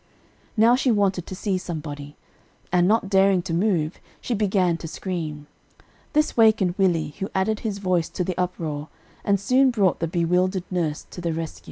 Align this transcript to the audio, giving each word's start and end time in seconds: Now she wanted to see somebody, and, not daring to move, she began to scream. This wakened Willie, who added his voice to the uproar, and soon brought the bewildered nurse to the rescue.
Now 0.57 0.75
she 0.75 0.89
wanted 0.89 1.27
to 1.27 1.35
see 1.35 1.59
somebody, 1.59 2.15
and, 2.71 2.87
not 2.87 3.07
daring 3.07 3.43
to 3.43 3.53
move, 3.53 3.99
she 4.19 4.33
began 4.33 4.75
to 4.77 4.87
scream. 4.87 5.45
This 6.13 6.35
wakened 6.35 6.73
Willie, 6.75 7.13
who 7.19 7.29
added 7.35 7.59
his 7.59 7.77
voice 7.77 8.09
to 8.17 8.23
the 8.23 8.35
uproar, 8.35 8.87
and 9.23 9.39
soon 9.39 9.69
brought 9.69 9.99
the 9.99 10.07
bewildered 10.07 10.63
nurse 10.71 11.03
to 11.11 11.21
the 11.21 11.33
rescue. 11.33 11.59